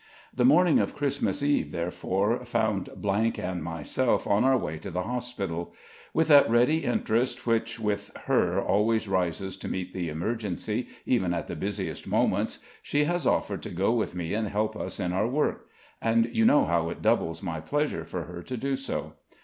[0.33, 5.75] The morning of Christmas Eve, therefore, found and myself on our way to the hospital.
[6.11, 11.45] With that ready interest which, with her, always rises to meet the emergency, even at
[11.47, 15.27] the busiest moments, she has offered to go with me and help us in our
[15.27, 15.69] work;
[16.01, 19.13] and you know how it doubles my pleasure for her to do so.